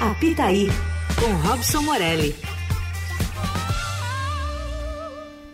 Apitaí, 0.00 0.68
com 1.18 1.32
Robson 1.48 1.82
Morelli. 1.82 2.34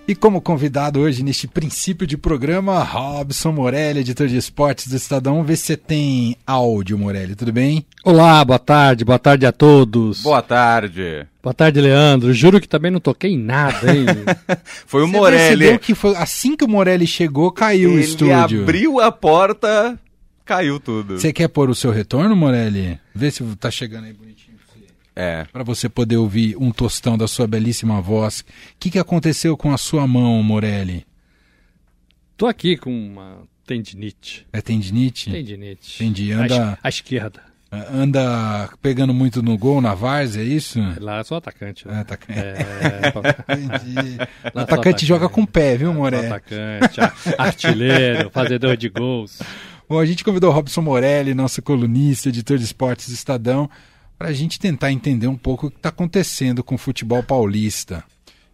E 0.08 0.14
como 0.14 0.40
convidado 0.40 1.00
hoje 1.00 1.24
neste 1.24 1.48
princípio 1.48 2.06
de 2.06 2.16
programa, 2.16 2.80
Robson 2.84 3.50
Morelli, 3.50 4.00
editor 4.00 4.28
de 4.28 4.36
esportes 4.36 4.86
do 4.86 4.94
Estadão. 4.94 5.32
Vamos 5.34 5.48
ver 5.48 5.56
se 5.56 5.64
você 5.64 5.76
tem 5.76 6.36
áudio, 6.46 6.96
Morelli, 6.96 7.34
tudo 7.34 7.52
bem? 7.52 7.84
Olá, 8.04 8.44
boa 8.44 8.58
tarde, 8.60 9.04
boa 9.04 9.18
tarde 9.18 9.46
a 9.46 9.50
todos. 9.50 10.22
Boa 10.22 10.40
tarde. 10.42 11.26
Boa 11.42 11.52
tarde, 11.52 11.80
Leandro. 11.80 12.32
Juro 12.32 12.60
que 12.60 12.68
também 12.68 12.92
não 12.92 13.00
toquei 13.00 13.32
em 13.32 13.38
nada, 13.38 13.92
hein? 13.92 14.06
foi 14.86 15.02
o 15.02 15.08
você 15.08 15.16
Morelli. 15.16 15.78
que 15.80 15.92
foi 15.92 16.14
assim 16.14 16.56
que 16.56 16.64
o 16.64 16.68
Morelli 16.68 17.06
chegou, 17.06 17.50
caiu 17.50 17.90
Ele 17.90 17.98
o 17.98 18.00
estúdio. 18.00 18.62
abriu 18.62 19.00
a 19.00 19.10
porta, 19.10 19.98
caiu 20.46 20.80
tudo. 20.80 21.18
Você 21.18 21.32
quer 21.32 21.48
pôr 21.48 21.68
o 21.68 21.74
seu 21.74 21.90
retorno, 21.90 22.34
Morelli? 22.34 22.98
Vê 23.14 23.30
se 23.30 23.44
tá 23.56 23.70
chegando 23.70 24.04
aí 24.04 24.12
bonitinho. 24.12 24.56
É. 25.18 25.44
Para 25.50 25.64
você 25.64 25.88
poder 25.88 26.18
ouvir 26.18 26.56
um 26.58 26.70
tostão 26.70 27.16
da 27.16 27.26
sua 27.26 27.46
belíssima 27.46 28.00
voz. 28.02 28.40
O 28.40 28.44
que, 28.78 28.90
que 28.90 28.98
aconteceu 28.98 29.56
com 29.56 29.72
a 29.72 29.78
sua 29.78 30.06
mão, 30.06 30.42
Morelli? 30.42 31.06
Tô 32.36 32.46
aqui 32.46 32.76
com 32.76 32.90
uma 32.90 33.38
tendinite. 33.66 34.46
É 34.52 34.60
tendinite? 34.60 35.30
Tendinite. 35.30 36.04
Entendi. 36.04 36.32
À 36.34 36.38
Anda, 36.44 36.78
À 36.82 36.88
esquerda. 36.90 37.40
anda 37.72 38.68
pegando 38.82 39.14
muito 39.14 39.42
no 39.42 39.56
gol, 39.56 39.80
na 39.80 39.94
várzea, 39.94 40.42
é 40.42 40.44
isso? 40.44 40.78
Lá 41.00 41.18
eu 41.20 41.24
sou 41.24 41.38
atacante. 41.38 41.88
É, 41.88 41.92
Né? 41.92 42.00
atacante. 42.00 42.38
É, 42.38 43.54
Entendi. 43.56 44.18
Lá 44.18 44.50
sou 44.52 44.60
atacante 44.62 45.06
joga 45.06 45.30
com 45.30 45.42
o 45.42 45.46
pé, 45.46 45.78
viu, 45.78 45.94
Morelli? 45.94 46.26
atacante, 46.26 47.00
artilheiro, 47.38 48.28
fazedor 48.30 48.76
de 48.76 48.90
gols. 48.90 49.40
Bom, 49.88 50.00
a 50.00 50.06
gente 50.06 50.24
convidou 50.24 50.50
o 50.50 50.52
Robson 50.52 50.82
Morelli, 50.82 51.32
nosso 51.32 51.62
colunista, 51.62 52.28
editor 52.28 52.58
de 52.58 52.64
esportes 52.64 53.08
do 53.08 53.14
Estadão, 53.14 53.70
para 54.18 54.30
a 54.30 54.32
gente 54.32 54.58
tentar 54.58 54.90
entender 54.90 55.28
um 55.28 55.36
pouco 55.36 55.68
o 55.68 55.70
que 55.70 55.76
está 55.76 55.90
acontecendo 55.90 56.64
com 56.64 56.74
o 56.74 56.78
futebol 56.78 57.22
paulista. 57.22 58.02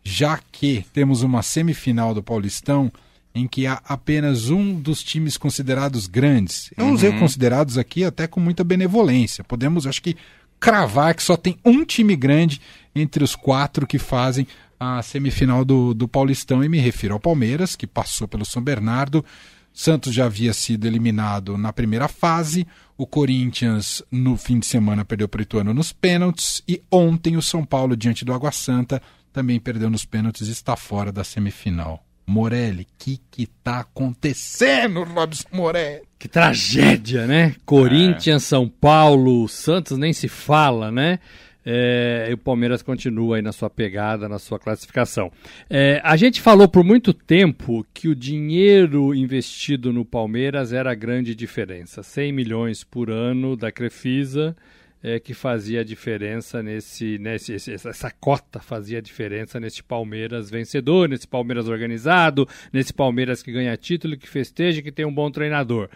Já 0.04 0.38
que 0.50 0.84
temos 0.92 1.22
uma 1.22 1.42
semifinal 1.42 2.12
do 2.12 2.22
Paulistão 2.22 2.92
em 3.34 3.46
que 3.48 3.66
há 3.66 3.80
apenas 3.86 4.50
um 4.50 4.78
dos 4.78 5.02
times 5.02 5.38
considerados 5.38 6.06
grandes. 6.06 6.70
Eu 6.76 6.88
usei 6.88 7.18
considerados 7.18 7.78
aqui 7.78 8.04
até 8.04 8.26
com 8.26 8.38
muita 8.38 8.62
benevolência. 8.62 9.42
Podemos, 9.42 9.86
acho 9.86 10.02
que, 10.02 10.16
cravar 10.60 11.14
que 11.14 11.22
só 11.22 11.34
tem 11.34 11.56
um 11.64 11.82
time 11.82 12.14
grande 12.14 12.60
entre 12.94 13.24
os 13.24 13.34
quatro 13.34 13.86
que 13.86 13.98
fazem 13.98 14.46
a 14.78 15.00
semifinal 15.00 15.64
do, 15.64 15.94
do 15.94 16.06
Paulistão. 16.06 16.62
E 16.62 16.68
me 16.68 16.78
refiro 16.78 17.14
ao 17.14 17.20
Palmeiras, 17.20 17.74
que 17.74 17.86
passou 17.86 18.28
pelo 18.28 18.44
São 18.44 18.60
Bernardo. 18.60 19.24
Santos 19.72 20.12
já 20.12 20.26
havia 20.26 20.52
sido 20.52 20.86
eliminado 20.86 21.56
na 21.56 21.72
primeira 21.72 22.08
fase. 22.08 22.66
O 22.96 23.06
Corinthians, 23.06 24.02
no 24.10 24.36
fim 24.36 24.58
de 24.58 24.66
semana, 24.66 25.04
perdeu 25.04 25.28
para 25.28 25.40
o 25.40 25.42
Ituano 25.42 25.72
nos 25.72 25.92
pênaltis. 25.92 26.62
E 26.68 26.82
ontem, 26.90 27.36
o 27.36 27.42
São 27.42 27.64
Paulo, 27.64 27.96
diante 27.96 28.24
do 28.24 28.32
Água 28.32 28.52
Santa, 28.52 29.00
também 29.32 29.58
perdeu 29.58 29.88
nos 29.88 30.04
pênaltis 30.04 30.48
e 30.48 30.52
está 30.52 30.76
fora 30.76 31.10
da 31.10 31.24
semifinal. 31.24 32.04
Morelli, 32.26 32.82
o 32.82 32.86
que 32.98 33.20
que 33.30 33.46
tá 33.46 33.80
acontecendo, 33.80 35.02
Robson 35.02 35.48
Morelli? 35.52 36.02
Que 36.18 36.28
tragédia, 36.28 37.26
né? 37.26 37.56
Corinthians, 37.64 38.44
São 38.44 38.68
Paulo, 38.68 39.48
Santos 39.48 39.98
nem 39.98 40.12
se 40.12 40.28
fala, 40.28 40.90
né? 40.90 41.18
É, 41.64 42.26
e 42.30 42.32
o 42.34 42.38
Palmeiras 42.38 42.82
continua 42.82 43.36
aí 43.36 43.42
na 43.42 43.52
sua 43.52 43.70
pegada, 43.70 44.28
na 44.28 44.38
sua 44.38 44.58
classificação. 44.58 45.30
É, 45.70 46.00
a 46.02 46.16
gente 46.16 46.40
falou 46.40 46.68
por 46.68 46.82
muito 46.84 47.12
tempo 47.14 47.86
que 47.94 48.08
o 48.08 48.14
dinheiro 48.16 49.14
investido 49.14 49.92
no 49.92 50.04
Palmeiras 50.04 50.72
era 50.72 50.90
a 50.90 50.94
grande 50.94 51.34
diferença. 51.34 52.02
100 52.02 52.32
milhões 52.32 52.82
por 52.82 53.10
ano 53.10 53.56
da 53.56 53.70
Crefisa 53.70 54.56
é, 55.04 55.18
que 55.20 55.34
fazia 55.34 55.80
a 55.80 55.84
diferença 55.84 56.62
nesse, 56.62 57.18
nesse 57.18 57.52
esse- 57.54 57.72
essa 57.74 58.10
cota 58.10 58.60
fazia 58.60 58.98
a 58.98 59.00
diferença 59.00 59.58
nesse 59.58 59.82
Palmeiras 59.82 60.48
vencedor, 60.50 61.08
nesse 61.08 61.26
Palmeiras 61.26 61.68
organizado, 61.68 62.48
nesse 62.72 62.92
Palmeiras 62.92 63.42
que 63.42 63.50
ganha 63.52 63.76
título, 63.76 64.16
que 64.16 64.28
festeja, 64.28 64.80
que 64.82 64.92
tem 64.92 65.04
um 65.04 65.12
bom 65.14 65.30
treinador. 65.30 65.88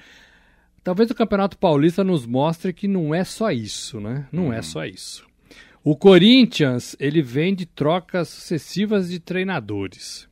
Talvez 0.82 1.10
o 1.10 1.14
Campeonato 1.14 1.58
Paulista 1.58 2.04
nos 2.04 2.24
mostre 2.26 2.72
que 2.72 2.86
não 2.86 3.12
é 3.14 3.24
só 3.24 3.50
isso, 3.50 4.00
né? 4.00 4.26
Não 4.32 4.52
é 4.52 4.62
só 4.62 4.84
isso. 4.84 5.26
O 5.88 5.96
Corinthians, 5.96 6.96
ele 6.98 7.22
vem 7.22 7.54
de 7.54 7.64
trocas 7.64 8.28
sucessivas 8.28 9.08
de 9.08 9.20
treinadores. 9.20 10.28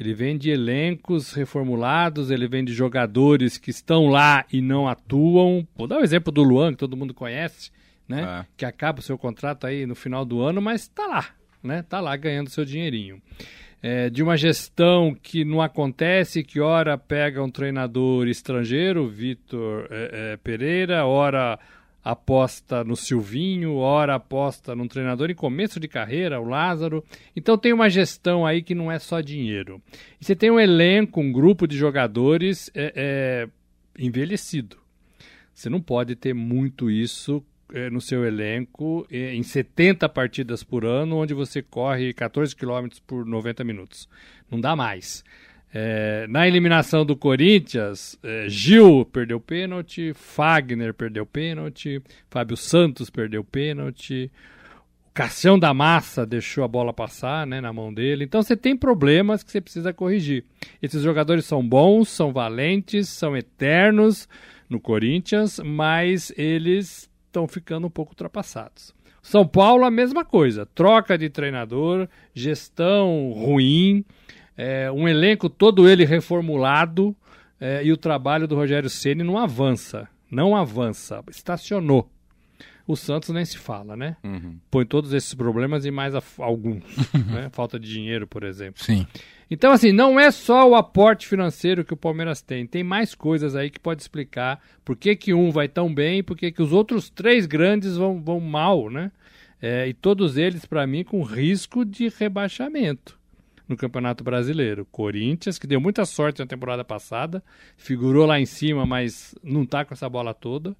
Ele 0.00 0.14
vem 0.14 0.38
de 0.38 0.48
elencos 0.48 1.34
reformulados, 1.34 2.30
ele 2.30 2.48
vem 2.48 2.64
de 2.64 2.72
jogadores 2.72 3.58
que 3.58 3.68
estão 3.68 4.06
lá 4.06 4.46
e 4.50 4.62
não 4.62 4.88
atuam. 4.88 5.68
Vou 5.76 5.86
dar 5.86 5.98
o 5.98 6.02
exemplo 6.02 6.32
do 6.32 6.42
Luan, 6.42 6.72
que 6.72 6.78
todo 6.78 6.96
mundo 6.96 7.12
conhece, 7.12 7.70
né? 8.08 8.22
É. 8.22 8.46
Que 8.56 8.64
acaba 8.64 9.00
o 9.00 9.02
seu 9.02 9.18
contrato 9.18 9.66
aí 9.66 9.84
no 9.84 9.94
final 9.94 10.24
do 10.24 10.40
ano, 10.40 10.62
mas 10.62 10.88
tá 10.88 11.06
lá, 11.06 11.26
né? 11.62 11.82
Tá 11.82 12.00
lá 12.00 12.16
ganhando 12.16 12.48
seu 12.48 12.64
dinheirinho. 12.64 13.20
É, 13.82 14.08
de 14.08 14.22
uma 14.22 14.38
gestão 14.38 15.14
que 15.14 15.44
não 15.44 15.60
acontece, 15.60 16.42
que 16.42 16.60
ora 16.60 16.96
pega 16.96 17.44
um 17.44 17.50
treinador 17.50 18.26
estrangeiro, 18.26 19.06
Vitor 19.06 19.86
é, 19.90 20.32
é, 20.32 20.36
Pereira, 20.38 21.04
ora 21.04 21.58
aposta 22.04 22.84
no 22.84 22.94
Silvinho, 22.94 23.76
ora 23.76 24.16
aposta 24.16 24.76
num 24.76 24.86
treinador 24.86 25.30
em 25.30 25.34
começo 25.34 25.80
de 25.80 25.88
carreira, 25.88 26.38
o 26.38 26.44
Lázaro. 26.44 27.02
Então 27.34 27.56
tem 27.56 27.72
uma 27.72 27.88
gestão 27.88 28.44
aí 28.44 28.62
que 28.62 28.74
não 28.74 28.92
é 28.92 28.98
só 28.98 29.20
dinheiro. 29.22 29.80
E 30.20 30.24
você 30.24 30.36
tem 30.36 30.50
um 30.50 30.60
elenco, 30.60 31.20
um 31.20 31.32
grupo 31.32 31.66
de 31.66 31.76
jogadores 31.78 32.70
é, 32.74 32.92
é, 32.94 33.48
envelhecido. 33.98 34.76
Você 35.54 35.70
não 35.70 35.80
pode 35.80 36.14
ter 36.14 36.34
muito 36.34 36.90
isso 36.90 37.42
eh, 37.72 37.88
no 37.88 38.00
seu 38.00 38.24
elenco 38.24 39.06
eh, 39.10 39.34
em 39.34 39.42
70 39.42 40.08
partidas 40.08 40.62
por 40.62 40.84
ano, 40.84 41.16
onde 41.16 41.32
você 41.32 41.62
corre 41.62 42.12
14 42.12 42.54
quilômetros 42.54 43.00
por 43.00 43.24
90 43.24 43.64
minutos. 43.64 44.08
Não 44.50 44.60
dá 44.60 44.76
mais. 44.76 45.24
Eh, 45.76 46.26
na 46.28 46.46
eliminação 46.46 47.04
do 47.04 47.16
Corinthians, 47.16 48.16
eh, 48.22 48.46
Gil 48.48 49.04
perdeu 49.12 49.40
pênalti, 49.40 50.12
Fagner 50.14 50.94
perdeu 50.94 51.26
pênalti, 51.26 52.00
Fábio 52.30 52.56
Santos 52.56 53.10
perdeu 53.10 53.42
pênalti, 53.42 54.30
o 55.08 55.10
Cassião 55.12 55.58
da 55.58 55.74
Massa 55.74 56.24
deixou 56.24 56.62
a 56.62 56.68
bola 56.68 56.92
passar 56.92 57.44
né, 57.44 57.60
na 57.60 57.72
mão 57.72 57.92
dele. 57.92 58.22
Então 58.22 58.40
você 58.40 58.56
tem 58.56 58.76
problemas 58.76 59.42
que 59.42 59.50
você 59.50 59.60
precisa 59.60 59.92
corrigir. 59.92 60.44
Esses 60.80 61.02
jogadores 61.02 61.44
são 61.44 61.66
bons, 61.66 62.08
são 62.08 62.32
valentes, 62.32 63.08
são 63.08 63.36
eternos 63.36 64.28
no 64.70 64.78
Corinthians, 64.78 65.58
mas 65.58 66.32
eles 66.36 67.10
estão 67.26 67.48
ficando 67.48 67.88
um 67.88 67.90
pouco 67.90 68.12
ultrapassados. 68.12 68.94
São 69.20 69.44
Paulo, 69.44 69.84
a 69.84 69.90
mesma 69.90 70.24
coisa. 70.24 70.66
Troca 70.66 71.18
de 71.18 71.28
treinador, 71.28 72.08
gestão 72.32 73.32
ruim, 73.32 74.04
é, 74.56 74.90
um 74.90 75.08
elenco 75.08 75.48
todo 75.48 75.88
ele 75.88 76.04
reformulado 76.04 77.14
é, 77.60 77.84
e 77.84 77.92
o 77.92 77.96
trabalho 77.96 78.46
do 78.46 78.54
Rogério 78.54 78.90
Ceni 78.90 79.22
não 79.22 79.38
avança. 79.38 80.08
Não 80.30 80.56
avança. 80.56 81.22
Estacionou. 81.30 82.10
O 82.86 82.96
Santos 82.96 83.30
nem 83.30 83.44
se 83.44 83.56
fala, 83.56 83.96
né? 83.96 84.16
Uhum. 84.22 84.58
Põe 84.70 84.84
todos 84.84 85.12
esses 85.14 85.32
problemas 85.32 85.86
e 85.86 85.90
mais 85.90 86.14
a- 86.14 86.22
alguns. 86.38 86.84
né? 87.32 87.48
Falta 87.50 87.80
de 87.80 87.88
dinheiro, 87.90 88.26
por 88.26 88.42
exemplo. 88.42 88.82
Sim. 88.82 89.06
Então, 89.50 89.72
assim, 89.72 89.92
não 89.92 90.18
é 90.20 90.30
só 90.30 90.68
o 90.68 90.74
aporte 90.74 91.26
financeiro 91.26 91.84
que 91.84 91.94
o 91.94 91.96
Palmeiras 91.96 92.42
tem. 92.42 92.66
Tem 92.66 92.82
mais 92.82 93.14
coisas 93.14 93.56
aí 93.56 93.70
que 93.70 93.80
pode 93.80 94.02
explicar 94.02 94.60
por 94.84 94.96
que, 94.96 95.16
que 95.16 95.32
um 95.32 95.50
vai 95.50 95.68
tão 95.68 95.92
bem 95.94 96.18
e 96.18 96.22
por 96.22 96.36
que, 96.36 96.52
que 96.52 96.62
os 96.62 96.72
outros 96.72 97.08
três 97.08 97.46
grandes 97.46 97.96
vão, 97.96 98.20
vão 98.22 98.40
mal, 98.40 98.90
né? 98.90 99.10
É, 99.62 99.88
e 99.88 99.94
todos 99.94 100.36
eles, 100.36 100.66
para 100.66 100.86
mim, 100.86 101.04
com 101.04 101.22
risco 101.22 101.84
de 101.84 102.08
rebaixamento 102.18 103.18
no 103.68 103.76
Campeonato 103.76 104.22
Brasileiro. 104.22 104.86
Corinthians, 104.90 105.58
que 105.58 105.66
deu 105.66 105.80
muita 105.80 106.04
sorte 106.04 106.40
na 106.40 106.46
temporada 106.46 106.84
passada, 106.84 107.42
figurou 107.76 108.26
lá 108.26 108.38
em 108.38 108.46
cima, 108.46 108.84
mas 108.86 109.34
não 109.42 109.64
tá 109.64 109.84
com 109.84 109.94
essa 109.94 110.08
bola 110.08 110.34
toda. 110.34 110.76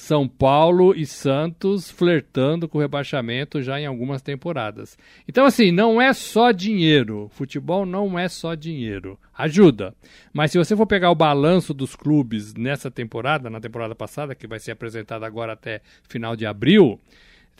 São 0.00 0.26
Paulo 0.26 0.94
e 0.96 1.04
Santos 1.04 1.90
flertando 1.90 2.66
com 2.66 2.78
o 2.78 2.80
rebaixamento 2.80 3.60
já 3.60 3.78
em 3.78 3.84
algumas 3.84 4.22
temporadas. 4.22 4.96
Então, 5.28 5.44
assim, 5.44 5.70
não 5.70 6.00
é 6.00 6.14
só 6.14 6.52
dinheiro. 6.52 7.28
Futebol 7.34 7.84
não 7.84 8.18
é 8.18 8.26
só 8.26 8.54
dinheiro. 8.54 9.18
Ajuda. 9.36 9.94
Mas 10.32 10.52
se 10.52 10.58
você 10.58 10.74
for 10.74 10.86
pegar 10.86 11.10
o 11.10 11.14
balanço 11.14 11.74
dos 11.74 11.94
clubes 11.94 12.54
nessa 12.54 12.90
temporada, 12.90 13.50
na 13.50 13.60
temporada 13.60 13.94
passada, 13.94 14.34
que 14.34 14.46
vai 14.46 14.58
ser 14.58 14.70
apresentada 14.70 15.26
agora 15.26 15.52
até 15.52 15.82
final 16.08 16.34
de 16.34 16.46
abril, 16.46 16.98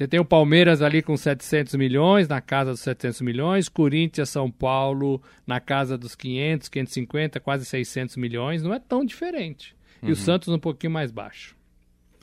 você 0.00 0.08
tem 0.08 0.18
o 0.18 0.24
Palmeiras 0.24 0.80
ali 0.80 1.02
com 1.02 1.14
700 1.14 1.74
milhões, 1.74 2.26
na 2.26 2.40
casa 2.40 2.70
dos 2.70 2.80
700 2.80 3.20
milhões, 3.20 3.68
Corinthians, 3.68 4.30
São 4.30 4.50
Paulo 4.50 5.20
na 5.46 5.60
casa 5.60 5.98
dos 5.98 6.14
500, 6.14 6.70
550, 6.70 7.38
quase 7.38 7.66
600 7.66 8.16
milhões. 8.16 8.62
Não 8.62 8.72
é 8.72 8.78
tão 8.78 9.04
diferente. 9.04 9.74
E 10.02 10.10
o 10.10 10.16
Santos 10.16 10.48
um 10.48 10.58
pouquinho 10.58 10.90
mais 10.90 11.10
baixo. 11.10 11.54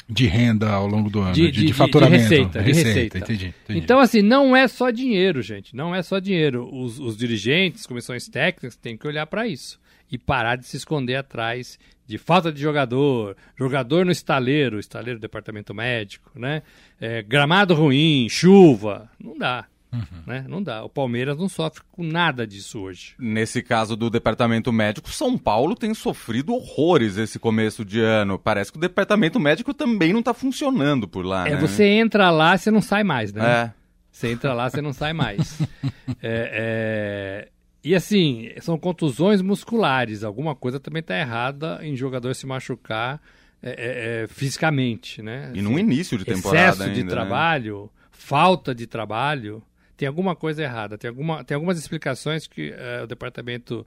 De 0.09 0.25
renda 0.25 0.69
ao 0.71 0.87
longo 0.87 1.07
do 1.11 1.19
ano, 1.19 1.33
De- 1.33 1.51
de, 1.51 1.65
de- 1.65 1.73
faturamento. 1.73 2.23
de 2.23 2.29
receita, 2.29 2.63
de 2.63 2.71
receita. 2.71 3.17
Entendi, 3.19 3.53
entendi. 3.63 3.79
Então, 3.79 3.99
assim, 3.99 4.23
não 4.23 4.55
é 4.55 4.67
só 4.67 4.89
dinheiro, 4.89 5.43
gente. 5.43 5.75
Não 5.75 5.93
é 5.93 6.01
só 6.01 6.17
dinheiro. 6.17 6.67
Os, 6.73 6.97
os 6.99 7.15
dirigentes, 7.15 7.85
comissões 7.85 8.27
técnicas, 8.27 8.75
têm 8.75 8.97
que 8.97 9.05
olhar 9.05 9.27
para 9.27 9.47
isso. 9.47 9.79
E 10.11 10.17
parar 10.17 10.55
de 10.55 10.65
se 10.65 10.77
esconder 10.77 11.15
atrás 11.15 11.77
de 12.05 12.17
falta 12.17 12.51
de 12.51 12.61
jogador, 12.61 13.35
jogador 13.57 14.05
no 14.05 14.11
estaleiro, 14.11 14.79
estaleiro 14.79 15.19
do 15.19 15.21
departamento 15.21 15.73
médico, 15.73 16.31
né? 16.35 16.63
É, 16.99 17.21
gramado 17.21 17.73
ruim, 17.73 18.27
chuva, 18.29 19.09
não 19.19 19.37
dá. 19.37 19.65
Uhum. 19.91 20.23
Né? 20.25 20.45
Não 20.47 20.61
dá. 20.61 20.83
O 20.83 20.89
Palmeiras 20.89 21.37
não 21.37 21.47
sofre 21.47 21.81
com 21.91 22.03
nada 22.03 22.45
disso 22.45 22.79
hoje. 22.79 23.15
Nesse 23.17 23.61
caso 23.61 23.95
do 23.95 24.09
departamento 24.09 24.71
médico, 24.71 25.09
São 25.09 25.37
Paulo 25.37 25.75
tem 25.75 25.93
sofrido 25.93 26.53
horrores 26.53 27.17
esse 27.17 27.39
começo 27.39 27.83
de 27.83 27.99
ano. 27.99 28.37
Parece 28.37 28.71
que 28.71 28.77
o 28.77 28.81
departamento 28.81 29.39
médico 29.39 29.73
também 29.73 30.11
não 30.11 30.19
está 30.19 30.33
funcionando 30.33 31.07
por 31.07 31.25
lá. 31.25 31.47
É, 31.47 31.51
né? 31.51 31.57
você 31.57 31.85
entra 31.85 32.29
lá, 32.29 32.57
você 32.57 32.69
não 32.69 32.81
sai 32.81 33.03
mais, 33.03 33.33
né? 33.33 33.45
É. 33.45 33.73
Você 34.11 34.29
entra 34.29 34.53
lá, 34.53 34.69
você 34.69 34.81
não 34.81 34.93
sai 34.93 35.13
mais. 35.13 35.61
é, 36.21 37.47
é... 37.51 37.56
E 37.83 37.95
assim, 37.95 38.51
são 38.59 38.77
contusões 38.77 39.41
musculares. 39.41 40.23
Alguma 40.23 40.55
coisa 40.55 40.79
também 40.79 40.99
está 40.99 41.17
errada 41.17 41.79
em 41.81 41.95
jogador 41.95 42.33
se 42.33 42.45
machucar 42.45 43.21
é, 43.61 43.69
é, 43.69 44.23
é 44.23 44.27
fisicamente, 44.27 45.21
né? 45.21 45.51
E 45.53 45.59
assim, 45.59 45.61
no 45.61 45.79
início 45.79 46.17
de 46.17 46.25
temporada 46.25 46.67
Excesso 46.67 46.83
ainda, 46.83 46.95
de 46.95 47.03
né? 47.03 47.09
trabalho, 47.09 47.89
falta 48.11 48.73
de 48.73 48.85
trabalho, 48.85 49.63
tem 49.95 50.07
alguma 50.07 50.35
coisa 50.35 50.61
errada. 50.63 50.97
Tem, 50.97 51.09
alguma, 51.09 51.43
tem 51.43 51.55
algumas 51.55 51.77
explicações 51.77 52.47
que 52.47 52.73
é, 52.77 53.03
o 53.03 53.07
departamento 53.07 53.85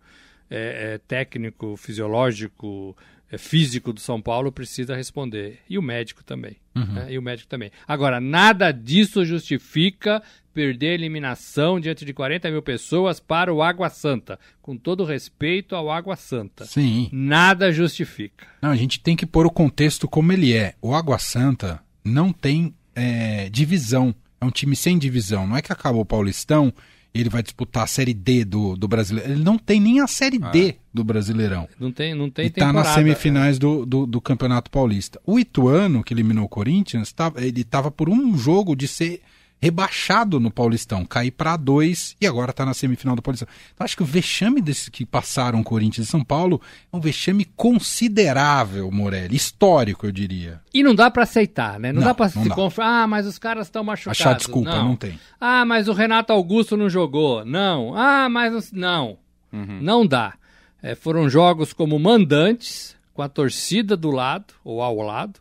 é, 0.51 0.99
técnico, 1.07 1.77
fisiológico, 1.77 2.97
físico 3.39 3.93
do 3.93 4.01
São 4.01 4.21
Paulo 4.21 4.51
precisa 4.51 4.97
responder. 4.97 5.59
E 5.69 5.79
o 5.79 5.83
médico 5.83 6.25
também. 6.25 6.57
Uhum. 6.75 6.85
Né? 6.87 7.13
E 7.13 7.19
o 7.19 7.23
médico 7.23 7.49
também. 7.49 7.71
Agora, 7.87 8.21
nada 8.21 8.73
disso 8.73 9.25
justifica 9.25 10.23
perder 10.53 10.89
a 10.89 10.95
eliminação 10.95 11.79
diante 11.79 12.05
de 12.05 12.13
40 12.13 12.51
mil 12.51 12.63
pessoas 12.63 13.21
para 13.21 13.53
o 13.53 13.63
Água 13.63 13.89
Santa. 13.89 14.39
Com 14.61 14.77
todo 14.77 15.05
respeito 15.05 15.77
ao 15.77 15.91
Água 15.91 16.17
Santa. 16.17 16.65
Sim. 16.65 17.09
Nada 17.13 17.73
justifica. 17.73 18.47
Não, 18.61 18.71
a 18.71 18.77
gente 18.77 19.01
tem 19.01 19.17
que 19.17 19.27
pôr 19.27 19.47
o 19.47 19.51
contexto 19.51 20.09
como 20.09 20.33
ele 20.33 20.53
é. 20.53 20.75
O 20.83 20.95
Água 20.95 21.19
Santa 21.19 21.81
não 22.05 22.33
tem 22.33 22.75
é, 22.95 23.49
divisão. 23.49 24.15
É 24.41 24.45
um 24.45 24.51
time 24.51 24.75
sem 24.75 24.99
divisão. 24.99 25.47
Não 25.47 25.57
é 25.57 25.63
que 25.63 25.73
acabou 25.73 26.03
o 26.03 26.07
Paulistão 26.07 26.73
ele 27.13 27.29
vai 27.29 27.43
disputar 27.43 27.85
a 27.85 27.87
Série 27.87 28.15
D 28.15 28.45
do, 28.45 28.77
do 28.77 28.87
Brasileirão. 28.87 29.33
Ele 29.33 29.43
não 29.43 29.59
tem 29.59 29.81
nem 29.81 30.01
a 30.01 30.07
Série 30.07 30.39
ah. 30.43 30.51
D 30.51 30.77
do 30.93 31.03
Brasileirão. 31.03 31.69
Não 31.79 31.91
tem, 31.91 32.15
não 32.15 32.31
tem 32.31 32.47
E 32.47 32.49
está 32.49 32.73
nas 32.73 32.89
semifinais 32.89 33.57
é. 33.57 33.59
do, 33.59 33.85
do, 33.85 34.07
do, 34.07 34.21
Campeonato 34.21 34.71
Paulista. 34.71 35.21
O 35.27 35.39
Ituano, 35.39 36.05
que 36.05 36.15
eliminou 36.15 36.45
o 36.45 36.49
Corinthians, 36.49 37.13
tava, 37.13 37.45
ele 37.45 37.63
estava 37.63 37.91
por 37.91 38.09
um 38.09 38.37
jogo 38.37 38.77
de 38.77 38.87
ser 38.87 39.23
rebaixado 39.61 40.41
no 40.41 40.51
Paulistão, 40.51 41.05
cair 41.05 41.31
para 41.31 41.57
dois 41.57 42.17
e 42.21 42.27
agora 42.27 42.51
está 42.51 42.65
na 42.65 42.73
semifinal 42.73 43.15
do 43.15 43.21
Paulistão. 43.21 43.47
Então 43.75 43.85
acho 43.85 43.97
que 43.97 44.03
o 44.03 44.07
vexame 44.07 44.63
desses 44.63 44.89
que 44.89 45.05
passaram 45.05 45.63
Corinthians 45.63 46.09
e 46.09 46.11
São 46.11 46.25
Paulo 46.25 46.61
é 46.91 46.97
um 46.97 47.01
vexame 47.01 47.45
considerável, 47.45 48.91
Morelli, 48.91 49.37
histórico, 49.37 50.07
eu 50.07 50.13
diria. 50.13 50.61
E 50.73 50.83
não 50.83 50.95
dá 50.95 51.11
para 51.11 51.25
aceitar, 51.25 51.79
né? 51.79 51.93
Não, 51.93 52.01
não 52.01 52.09
dá 52.09 52.15
para 52.15 52.31
se 52.31 52.49
confiar. 52.49 53.03
Ah, 53.03 53.07
mas 53.07 53.27
os 53.27 53.39
caras 53.39 53.67
estão 53.67 53.85
machucados. 53.85 54.21
Achar 54.21 54.35
desculpa, 54.35 54.71
não. 54.71 54.89
não. 54.89 54.97
tem. 54.97 55.21
Ah, 55.39 55.65
mas 55.65 55.89
o 55.89 55.93
Renato 55.93 56.33
Augusto 56.33 56.77
não 56.77 56.89
jogou. 56.89 57.45
Não. 57.45 57.95
Ah, 57.95 58.29
mas 58.31 58.73
não. 58.73 59.19
Uhum. 59.53 59.79
Não 59.83 60.07
dá. 60.07 60.35
É, 60.83 60.95
foram 60.95 61.29
jogos 61.29 61.75
como 61.75 61.99
mandantes, 61.99 62.97
com 63.13 63.21
a 63.21 63.29
torcida 63.29 63.97
do 63.97 64.11
lado 64.11 64.55
ou 64.65 64.81
ao 64.81 64.97
lado 64.97 65.41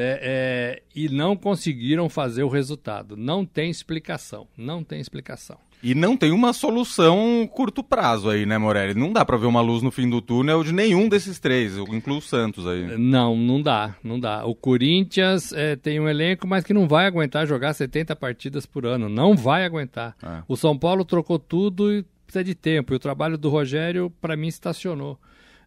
é, 0.00 0.20
é, 0.22 0.82
e 0.94 1.08
não 1.08 1.36
conseguiram 1.36 2.08
fazer 2.08 2.44
o 2.44 2.48
resultado. 2.48 3.16
Não 3.16 3.44
tem 3.44 3.68
explicação. 3.68 4.46
Não 4.56 4.84
tem 4.84 5.00
explicação. 5.00 5.58
E 5.82 5.94
não 5.94 6.16
tem 6.16 6.32
uma 6.32 6.52
solução 6.52 7.48
curto 7.52 7.84
prazo 7.84 8.28
aí, 8.28 8.44
né, 8.44 8.58
Morelli? 8.58 8.94
Não 8.94 9.12
dá 9.12 9.24
para 9.24 9.36
ver 9.36 9.46
uma 9.46 9.60
luz 9.60 9.80
no 9.82 9.92
fim 9.92 10.08
do 10.08 10.20
túnel 10.20 10.64
de 10.64 10.72
nenhum 10.72 11.08
desses 11.08 11.38
três. 11.38 11.76
Eu 11.76 11.84
incluo 11.94 12.18
o 12.18 12.22
Santos 12.22 12.66
aí. 12.66 12.98
Não, 12.98 13.36
não 13.36 13.62
dá, 13.62 13.94
não 14.02 14.18
dá. 14.18 14.44
O 14.44 14.54
Corinthians 14.54 15.52
é, 15.52 15.76
tem 15.76 16.00
um 16.00 16.08
elenco, 16.08 16.48
mas 16.48 16.64
que 16.64 16.74
não 16.74 16.88
vai 16.88 17.06
aguentar 17.06 17.46
jogar 17.46 17.74
70 17.74 18.16
partidas 18.16 18.66
por 18.66 18.86
ano. 18.86 19.08
Não 19.08 19.36
vai 19.36 19.64
aguentar. 19.64 20.16
É. 20.22 20.42
O 20.48 20.56
São 20.56 20.76
Paulo 20.76 21.04
trocou 21.04 21.38
tudo 21.38 21.92
e 21.92 22.04
precisa 22.26 22.42
de 22.42 22.54
tempo. 22.54 22.92
E 22.92 22.96
o 22.96 23.00
trabalho 23.00 23.38
do 23.38 23.48
Rogério, 23.48 24.10
para 24.20 24.36
mim, 24.36 24.48
estacionou. 24.48 25.18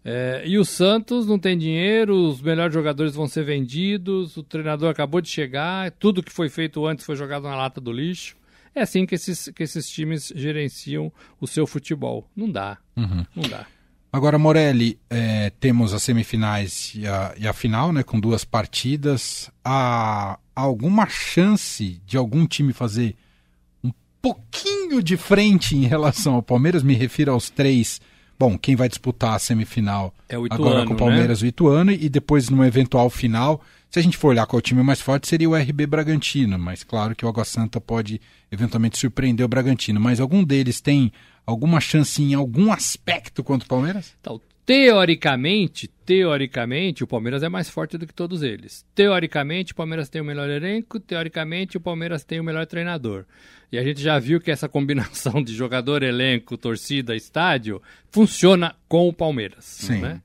É, 0.03 0.43
e 0.45 0.57
o 0.57 0.65
Santos 0.65 1.27
não 1.27 1.37
tem 1.37 1.57
dinheiro, 1.57 2.15
os 2.27 2.41
melhores 2.41 2.73
jogadores 2.73 3.13
vão 3.13 3.27
ser 3.27 3.43
vendidos, 3.43 4.35
o 4.35 4.43
treinador 4.43 4.89
acabou 4.89 5.21
de 5.21 5.29
chegar, 5.29 5.91
tudo 5.91 6.23
que 6.23 6.31
foi 6.31 6.49
feito 6.49 6.85
antes 6.85 7.05
foi 7.05 7.15
jogado 7.15 7.43
na 7.43 7.55
lata 7.55 7.79
do 7.79 7.91
lixo. 7.91 8.35
É 8.73 8.81
assim 8.81 9.05
que 9.05 9.15
esses, 9.15 9.49
que 9.49 9.63
esses 9.63 9.89
times 9.89 10.31
gerenciam 10.35 11.11
o 11.39 11.45
seu 11.45 11.67
futebol. 11.67 12.27
Não 12.35 12.49
dá. 12.49 12.77
Uhum. 12.95 13.25
Não 13.35 13.49
dá. 13.49 13.67
Agora, 14.13 14.37
Morelli, 14.37 14.99
é, 15.09 15.51
temos 15.51 15.93
as 15.93 16.03
semifinais 16.03 16.93
e 16.95 17.05
a, 17.05 17.33
e 17.37 17.47
a, 17.47 17.53
final, 17.53 17.93
né, 17.93 18.03
com 18.03 18.19
duas 18.19 18.43
partidas. 18.43 19.49
Há, 19.63 20.37
há 20.55 20.61
alguma 20.61 21.07
chance 21.07 22.01
de 22.05 22.17
algum 22.17 22.45
time 22.45 22.73
fazer 22.73 23.15
um 23.83 23.91
pouquinho 24.21 25.01
de 25.01 25.15
frente 25.15 25.75
em 25.75 25.85
relação 25.85 26.35
ao 26.35 26.43
Palmeiras? 26.43 26.83
Me 26.83 26.93
refiro 26.93 27.31
aos 27.31 27.49
três 27.49 28.01
Bom, 28.41 28.57
quem 28.57 28.75
vai 28.75 28.89
disputar 28.89 29.35
a 29.35 29.39
semifinal 29.39 30.11
é 30.27 30.35
o 30.35 30.47
Ituano, 30.47 30.65
agora 30.65 30.87
com 30.87 30.95
o 30.95 30.97
Palmeiras 30.97 31.43
né? 31.43 31.45
o 31.45 31.49
Ituano 31.49 31.91
e 31.91 32.09
depois 32.09 32.49
numa 32.49 32.65
eventual 32.65 33.07
final, 33.07 33.61
se 33.87 33.99
a 33.99 34.01
gente 34.01 34.17
for 34.17 34.29
olhar 34.29 34.47
qual 34.47 34.57
é 34.57 34.61
o 34.61 34.63
time 34.63 34.81
mais 34.81 34.99
forte, 34.99 35.27
seria 35.27 35.47
o 35.47 35.55
RB 35.55 35.85
Bragantino, 35.85 36.57
mas 36.57 36.83
claro 36.83 37.15
que 37.15 37.23
o 37.23 37.29
Água 37.29 37.45
Santa 37.45 37.79
pode 37.79 38.19
eventualmente 38.51 38.97
surpreender 38.97 39.45
o 39.45 39.47
Bragantino, 39.47 40.01
mas 40.01 40.19
algum 40.19 40.43
deles 40.43 40.81
tem 40.81 41.11
alguma 41.45 41.79
chance 41.79 42.19
em 42.19 42.33
algum 42.33 42.73
aspecto 42.73 43.43
contra 43.43 43.67
o 43.67 43.69
Palmeiras? 43.69 44.15
Então, 44.19 44.41
teoricamente, 44.71 45.89
teoricamente, 46.05 47.03
o 47.03 47.07
Palmeiras 47.07 47.43
é 47.43 47.49
mais 47.49 47.69
forte 47.69 47.97
do 47.97 48.07
que 48.07 48.13
todos 48.13 48.41
eles. 48.41 48.85
Teoricamente, 48.95 49.73
o 49.73 49.75
Palmeiras 49.75 50.07
tem 50.07 50.21
o 50.21 50.25
melhor 50.25 50.49
elenco, 50.49 50.97
teoricamente, 50.97 51.75
o 51.75 51.81
Palmeiras 51.81 52.23
tem 52.23 52.39
o 52.39 52.43
melhor 52.43 52.65
treinador. 52.65 53.25
E 53.69 53.77
a 53.77 53.83
gente 53.83 54.01
já 54.01 54.17
viu 54.17 54.39
que 54.39 54.49
essa 54.49 54.69
combinação 54.69 55.43
de 55.43 55.53
jogador, 55.53 56.03
elenco, 56.03 56.57
torcida, 56.57 57.13
estádio 57.13 57.81
funciona 58.09 58.73
com 58.87 59.09
o 59.09 59.13
Palmeiras. 59.13 59.65
Sim. 59.65 59.99
Né? 59.99 60.21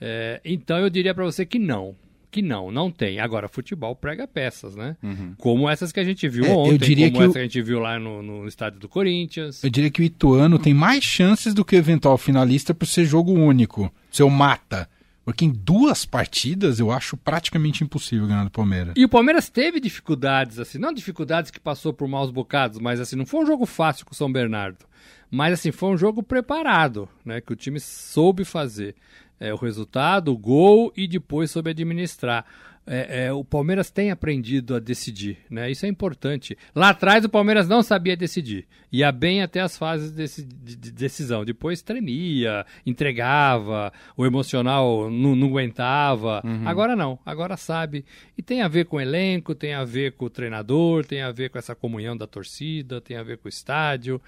É, 0.00 0.40
então 0.44 0.76
eu 0.78 0.90
diria 0.90 1.14
para 1.14 1.24
você 1.24 1.46
que 1.46 1.60
não. 1.60 1.94
Que 2.34 2.42
não, 2.42 2.68
não 2.72 2.90
tem. 2.90 3.20
Agora, 3.20 3.46
futebol 3.46 3.94
prega 3.94 4.26
peças, 4.26 4.74
né? 4.74 4.96
Uhum. 5.00 5.36
Como 5.38 5.70
essas 5.70 5.92
que 5.92 6.00
a 6.00 6.04
gente 6.04 6.28
viu 6.28 6.44
é, 6.44 6.48
ontem, 6.48 6.72
eu 6.72 6.78
diria 6.78 7.06
como 7.06 7.18
que 7.18 7.22
essa 7.22 7.30
o... 7.30 7.32
que 7.34 7.38
a 7.38 7.42
gente 7.44 7.62
viu 7.62 7.78
lá 7.78 7.96
no, 7.96 8.24
no 8.24 8.48
estádio 8.48 8.80
do 8.80 8.88
Corinthians. 8.88 9.62
Eu 9.62 9.70
diria 9.70 9.88
que 9.88 10.02
o 10.02 10.04
Ituano 10.04 10.58
tem 10.58 10.74
mais 10.74 11.04
chances 11.04 11.54
do 11.54 11.64
que 11.64 11.76
o 11.76 11.78
eventual 11.78 12.18
finalista 12.18 12.74
por 12.74 12.86
ser 12.86 13.04
jogo 13.04 13.32
único. 13.32 13.88
Seu 14.10 14.28
mata. 14.28 14.90
Porque 15.24 15.44
em 15.44 15.52
duas 15.52 16.04
partidas 16.04 16.80
eu 16.80 16.90
acho 16.90 17.16
praticamente 17.16 17.84
impossível 17.84 18.26
ganhar 18.26 18.42
do 18.42 18.50
Palmeiras. 18.50 18.94
E 18.96 19.04
o 19.04 19.08
Palmeiras 19.08 19.48
teve 19.48 19.78
dificuldades, 19.78 20.58
assim, 20.58 20.76
não 20.76 20.92
dificuldades 20.92 21.52
que 21.52 21.60
passou 21.60 21.94
por 21.94 22.08
maus 22.08 22.32
bocados, 22.32 22.80
mas 22.80 22.98
assim, 22.98 23.14
não 23.14 23.24
foi 23.24 23.44
um 23.44 23.46
jogo 23.46 23.64
fácil 23.64 24.04
com 24.04 24.12
o 24.12 24.16
São 24.16 24.30
Bernardo. 24.30 24.84
Mas 25.30 25.54
assim, 25.54 25.70
foi 25.70 25.90
um 25.90 25.96
jogo 25.96 26.20
preparado, 26.20 27.08
né? 27.24 27.40
Que 27.40 27.52
o 27.52 27.56
time 27.56 27.78
soube 27.78 28.44
fazer. 28.44 28.96
É, 29.40 29.52
o 29.52 29.56
resultado, 29.56 30.32
o 30.32 30.38
gol 30.38 30.92
e 30.96 31.08
depois 31.08 31.50
soube 31.50 31.70
administrar 31.70 32.46
é, 32.86 33.26
é, 33.26 33.32
o 33.32 33.42
Palmeiras 33.42 33.90
tem 33.90 34.10
aprendido 34.10 34.74
a 34.74 34.78
decidir, 34.78 35.38
né? 35.48 35.70
Isso 35.70 35.86
é 35.86 35.88
importante. 35.88 36.56
Lá 36.74 36.90
atrás 36.90 37.24
o 37.24 37.30
Palmeiras 37.30 37.66
não 37.66 37.82
sabia 37.82 38.14
decidir, 38.14 38.66
ia 38.92 39.10
bem 39.10 39.42
até 39.42 39.60
as 39.60 39.78
fases 39.78 40.12
de, 40.12 40.44
de 40.44 40.92
decisão. 40.92 41.44
Depois 41.44 41.80
tremia, 41.80 42.66
entregava, 42.84 43.90
o 44.16 44.26
emocional 44.26 45.10
não, 45.10 45.34
não 45.34 45.48
aguentava. 45.48 46.42
Uhum. 46.44 46.68
Agora 46.68 46.94
não, 46.94 47.18
agora 47.24 47.56
sabe. 47.56 48.04
E 48.36 48.42
tem 48.42 48.60
a 48.60 48.68
ver 48.68 48.84
com 48.84 48.96
o 48.96 49.00
elenco, 49.00 49.54
tem 49.54 49.72
a 49.72 49.84
ver 49.84 50.12
com 50.12 50.26
o 50.26 50.30
treinador, 50.30 51.06
tem 51.06 51.22
a 51.22 51.32
ver 51.32 51.48
com 51.48 51.58
essa 51.58 51.74
comunhão 51.74 52.14
da 52.14 52.26
torcida, 52.26 53.00
tem 53.00 53.16
a 53.16 53.22
ver 53.22 53.38
com 53.38 53.46
o 53.46 53.48
estádio. 53.48 54.20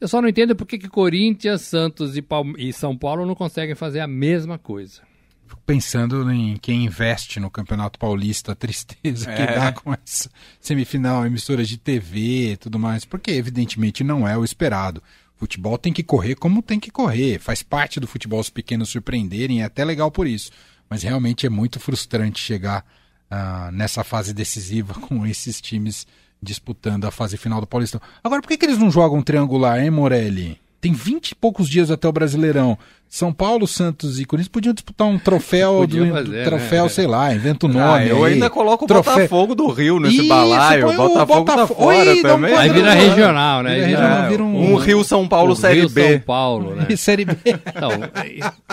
Eu 0.00 0.06
só 0.06 0.22
não 0.22 0.28
entendo 0.28 0.54
por 0.54 0.66
que, 0.66 0.78
que 0.78 0.88
Corinthians, 0.88 1.62
Santos 1.62 2.16
e, 2.16 2.22
Palme 2.22 2.54
e 2.58 2.72
São 2.72 2.96
Paulo 2.96 3.26
não 3.26 3.34
conseguem 3.34 3.74
fazer 3.74 4.00
a 4.00 4.06
mesma 4.06 4.58
coisa. 4.58 5.02
Fico 5.48 5.62
pensando 5.64 6.30
em 6.30 6.56
quem 6.58 6.84
investe 6.84 7.40
no 7.40 7.50
Campeonato 7.50 7.98
Paulista, 7.98 8.52
a 8.52 8.54
tristeza 8.54 9.30
é. 9.30 9.34
que 9.34 9.54
dá 9.54 9.72
com 9.72 9.94
essa 9.94 10.30
semifinal, 10.60 11.24
emissoras 11.24 11.68
de 11.68 11.78
TV 11.78 12.52
e 12.52 12.56
tudo 12.56 12.78
mais, 12.78 13.04
porque 13.04 13.30
evidentemente 13.30 14.04
não 14.04 14.28
é 14.28 14.36
o 14.36 14.44
esperado. 14.44 15.02
O 15.36 15.38
futebol 15.38 15.78
tem 15.78 15.92
que 15.92 16.02
correr 16.02 16.34
como 16.34 16.62
tem 16.62 16.78
que 16.78 16.90
correr, 16.90 17.38
faz 17.38 17.62
parte 17.62 17.98
do 17.98 18.06
futebol 18.06 18.40
os 18.40 18.50
pequenos 18.50 18.90
surpreenderem, 18.90 19.62
é 19.62 19.64
até 19.64 19.84
legal 19.84 20.10
por 20.10 20.26
isso. 20.26 20.50
Mas 20.88 21.02
realmente 21.02 21.46
é 21.46 21.48
muito 21.48 21.80
frustrante 21.80 22.40
chegar 22.40 22.84
uh, 23.30 23.70
nessa 23.72 24.04
fase 24.04 24.34
decisiva 24.34 24.94
com 25.00 25.26
esses 25.26 25.60
times 25.60 26.06
disputando 26.42 27.04
a 27.04 27.10
fase 27.10 27.36
final 27.36 27.60
do 27.60 27.66
Paulistão. 27.66 28.00
Agora, 28.22 28.40
por 28.40 28.48
que, 28.48 28.56
que 28.56 28.66
eles 28.66 28.78
não 28.78 28.90
jogam 28.90 29.22
triangular, 29.22 29.82
hein, 29.82 29.90
Morelli? 29.90 30.60
Tem 30.80 30.92
vinte 30.92 31.30
e 31.30 31.34
poucos 31.34 31.68
dias 31.68 31.90
até 31.90 32.06
o 32.06 32.12
Brasileirão. 32.12 32.78
São 33.08 33.32
Paulo, 33.32 33.66
Santos 33.66 34.20
e 34.20 34.24
Corinthians 34.24 34.48
podiam 34.52 34.74
disputar 34.74 35.06
um 35.06 35.18
troféu, 35.18 35.78
Podia 35.80 36.04
do, 36.04 36.12
fazer, 36.12 36.44
troféu, 36.44 36.82
né? 36.84 36.88
sei 36.90 37.06
lá, 37.06 37.34
inventa 37.34 37.66
o 37.66 37.68
nome. 37.68 37.82
Ah, 37.84 38.06
eu 38.06 38.24
aí. 38.24 38.34
ainda 38.34 38.50
coloco 38.50 38.84
o 38.84 38.88
Troféu- 38.88 39.14
Botafogo 39.14 39.54
do 39.54 39.66
Rio 39.68 39.98
nesse 39.98 40.18
Isso, 40.18 40.28
balaio. 40.28 40.88
O 40.88 40.96
Botafogo 40.96 41.44
tá 41.44 41.52
Botafogo- 41.56 41.80
fora 41.82 42.10
Oi, 42.10 42.18
um 42.18 42.22
também. 42.22 42.54
Aí 42.54 42.68
vira 42.70 42.92
regional, 42.92 43.62
né? 43.62 43.74
vira 43.74 43.86
regional, 43.86 44.28
vira 44.28 44.42
um- 44.44 44.72
Um 44.72 44.76
Rio 44.76 45.02
São 45.04 45.26
Paulo 45.26 45.52
o 45.52 45.56
Série 45.56 45.80
Rio 45.80 45.88
B. 45.90 46.10
São 46.12 46.20
Paulo, 46.20 46.74
né? 46.74 46.86
E 46.90 46.96
Série 46.96 47.24
B. 47.24 47.36
Então, 47.44 47.90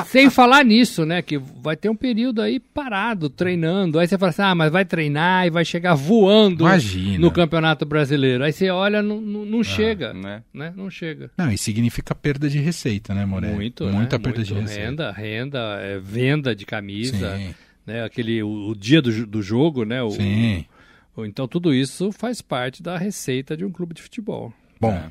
sem 0.07 0.29
falar 0.29 0.63
nisso, 0.63 1.05
né? 1.05 1.21
Que 1.21 1.37
vai 1.61 1.75
ter 1.75 1.89
um 1.89 1.95
período 1.95 2.41
aí 2.41 2.59
parado, 2.59 3.29
treinando. 3.29 3.99
Aí 3.99 4.07
você 4.07 4.17
fala 4.17 4.29
assim, 4.31 4.41
ah, 4.41 4.55
mas 4.55 4.71
vai 4.71 4.85
treinar 4.85 5.45
e 5.47 5.49
vai 5.49 5.63
chegar 5.65 5.93
voando 5.95 6.63
Imagina. 6.65 7.19
no 7.19 7.31
Campeonato 7.31 7.85
Brasileiro. 7.85 8.43
Aí 8.43 8.51
você 8.51 8.69
olha, 8.69 9.01
não, 9.01 9.19
não, 9.21 9.45
não 9.45 9.63
chega, 9.63 10.13
né? 10.13 10.41
né? 10.53 10.73
Não 10.75 10.89
chega. 10.89 11.29
Não, 11.37 11.51
e 11.51 11.57
significa 11.57 12.13
perda 12.13 12.49
de 12.49 12.59
receita, 12.59 13.13
né, 13.13 13.25
Morelli? 13.25 13.53
Muito, 13.55 13.85
Muita 13.85 14.17
né? 14.17 14.23
Perda 14.33 14.43
de. 14.43 14.53
Renda, 14.53 15.11
renda, 15.11 15.59
é, 15.81 15.99
venda 15.99 16.55
de 16.55 16.65
camisa, 16.65 17.37
Sim, 17.37 17.55
né? 17.85 18.03
Aquele, 18.03 18.41
o, 18.43 18.69
o 18.69 18.75
dia 18.75 19.01
do, 19.01 19.25
do 19.25 19.41
jogo, 19.41 19.83
né? 19.85 20.01
O, 20.03 20.11
sim. 20.11 20.65
o- 21.15 21.25
então 21.25 21.47
tudo 21.47 21.73
isso 21.73 22.11
faz 22.11 22.41
parte 22.41 22.81
da 22.83 22.97
receita 22.97 23.55
de 23.55 23.63
um 23.65 23.71
clube 23.71 23.93
de 23.93 24.01
futebol. 24.01 24.53
Bom, 24.79 24.91
É. 24.93 24.97
a 24.97 25.09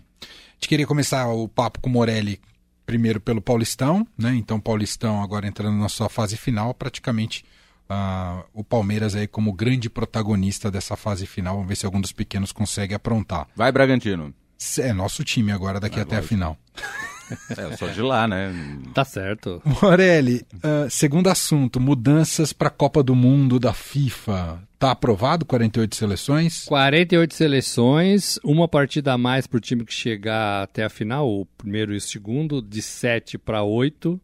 gente 0.54 0.68
queria 0.68 0.86
começar 0.86 1.28
o 1.28 1.48
papo 1.48 1.80
com 1.80 1.88
o 1.88 1.92
Morelli 1.92 2.40
primeiro 2.86 3.18
pelo 3.20 3.40
Paulistão, 3.40 4.06
né? 4.18 4.34
Então, 4.34 4.60
Paulistão 4.60 5.22
agora 5.22 5.46
entrando 5.46 5.76
na 5.78 5.88
sua 5.88 6.08
fase 6.10 6.36
final, 6.36 6.74
praticamente 6.74 7.42
ah, 7.88 8.44
o 8.52 8.62
Palmeiras 8.62 9.14
aí 9.14 9.26
como 9.26 9.52
grande 9.52 9.88
protagonista 9.88 10.70
dessa 10.70 10.94
fase 10.96 11.26
final. 11.26 11.54
Vamos 11.54 11.68
ver 11.68 11.76
se 11.76 11.86
algum 11.86 12.00
dos 12.00 12.12
pequenos 12.12 12.52
consegue 12.52 12.94
aprontar. 12.94 13.46
Vai, 13.56 13.72
Bragantino. 13.72 14.34
É 14.78 14.92
nosso 14.92 15.24
time 15.24 15.50
agora 15.52 15.80
daqui 15.80 15.98
até 16.00 16.16
a 16.16 16.22
final. 16.22 16.58
É, 17.56 17.64
eu 17.64 17.76
sou 17.76 17.88
de 17.88 18.02
lá, 18.02 18.26
né? 18.28 18.52
Tá 18.92 19.04
certo. 19.04 19.62
Morelli, 19.82 20.44
ah, 20.62 20.86
segundo 20.90 21.28
assunto, 21.28 21.80
mudanças 21.80 22.52
para 22.52 22.68
a 22.68 22.70
Copa 22.70 23.02
do 23.02 23.14
Mundo 23.14 23.58
da 23.58 23.72
FIFA. 23.72 24.62
Tá 24.78 24.90
aprovado 24.90 25.44
48 25.44 25.96
seleções? 25.96 26.64
48 26.64 27.34
seleções, 27.34 28.38
uma 28.44 28.68
partida 28.68 29.12
a 29.12 29.18
mais 29.18 29.46
para 29.46 29.56
o 29.56 29.60
time 29.60 29.84
que 29.84 29.94
chegar 29.94 30.64
até 30.64 30.84
a 30.84 30.90
final, 30.90 31.28
o 31.28 31.46
primeiro 31.46 31.94
e 31.94 31.96
o 31.96 32.00
segundo, 32.00 32.60
de 32.60 32.82
7 32.82 33.38
para 33.38 33.62
8. 33.62 34.20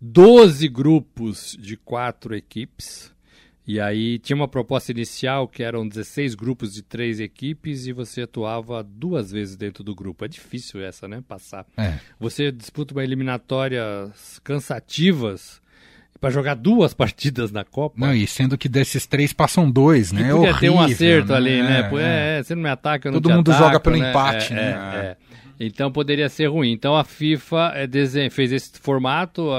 12 0.00 0.68
grupos 0.68 1.56
de 1.58 1.76
quatro 1.76 2.34
equipes. 2.34 3.10
E 3.66 3.80
aí 3.80 4.18
tinha 4.20 4.36
uma 4.36 4.46
proposta 4.46 4.92
inicial 4.92 5.48
que 5.48 5.62
eram 5.62 5.88
16 5.88 6.36
grupos 6.36 6.72
de 6.72 6.82
três 6.82 7.18
equipes 7.18 7.86
e 7.88 7.92
você 7.92 8.22
atuava 8.22 8.80
duas 8.82 9.32
vezes 9.32 9.56
dentro 9.56 9.82
do 9.82 9.92
grupo. 9.92 10.24
É 10.24 10.28
difícil 10.28 10.80
essa, 10.84 11.08
né? 11.08 11.20
Passar. 11.26 11.66
É. 11.76 11.94
Você 12.20 12.52
disputa 12.52 12.94
uma 12.94 13.02
eliminatórias 13.02 14.38
cansativas 14.44 15.60
para 16.20 16.30
jogar 16.30 16.54
duas 16.54 16.94
partidas 16.94 17.50
na 17.50 17.64
Copa. 17.64 17.96
Não, 17.98 18.14
e 18.14 18.24
sendo 18.26 18.56
que 18.56 18.68
desses 18.68 19.04
três 19.04 19.32
passam 19.32 19.68
dois, 19.68 20.12
né? 20.12 20.28
É 20.28 20.32
podia 20.32 20.54
ter 20.58 20.70
um 20.70 20.76
horrível, 20.76 20.94
acerto 20.94 21.32
né? 21.32 21.36
ali, 21.36 21.62
né? 21.62 21.80
É, 21.80 21.82
Pô, 21.82 21.98
é. 21.98 22.38
é, 22.38 22.42
você 22.44 22.54
não 22.54 22.62
me 22.62 22.70
ataca, 22.70 23.08
eu 23.08 23.12
não 23.12 23.20
Todo 23.20 23.34
mundo 23.34 23.50
ataco, 23.50 23.64
joga 23.66 23.80
pelo 23.80 23.96
né? 23.96 24.10
empate, 24.10 24.52
É, 24.52 24.56
né? 24.56 24.70
é, 24.94 25.06
é. 25.06 25.16
Então 25.58 25.90
poderia 25.90 26.28
ser 26.28 26.46
ruim. 26.46 26.70
Então 26.70 26.96
a 26.96 27.02
FIFA 27.02 27.72
é, 27.74 28.30
fez 28.30 28.52
esse 28.52 28.78
formato 28.78 29.50